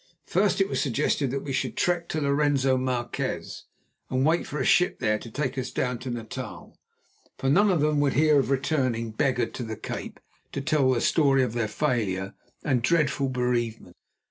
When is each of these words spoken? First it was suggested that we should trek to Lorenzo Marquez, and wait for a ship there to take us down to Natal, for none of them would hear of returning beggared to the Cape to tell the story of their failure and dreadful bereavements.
First 0.25 0.59
it 0.59 0.67
was 0.67 0.81
suggested 0.81 1.29
that 1.29 1.43
we 1.43 1.53
should 1.53 1.77
trek 1.77 2.09
to 2.09 2.19
Lorenzo 2.21 2.75
Marquez, 2.75 3.65
and 4.09 4.25
wait 4.25 4.47
for 4.47 4.59
a 4.59 4.65
ship 4.65 4.97
there 4.97 5.19
to 5.19 5.29
take 5.29 5.59
us 5.59 5.69
down 5.69 5.99
to 5.99 6.09
Natal, 6.09 6.75
for 7.37 7.51
none 7.51 7.69
of 7.69 7.81
them 7.81 7.99
would 7.99 8.13
hear 8.13 8.39
of 8.39 8.49
returning 8.49 9.11
beggared 9.11 9.53
to 9.53 9.63
the 9.63 9.77
Cape 9.77 10.19
to 10.53 10.59
tell 10.61 10.89
the 10.89 11.01
story 11.01 11.43
of 11.43 11.53
their 11.53 11.67
failure 11.67 12.33
and 12.63 12.81
dreadful 12.81 13.29
bereavements. 13.29 13.93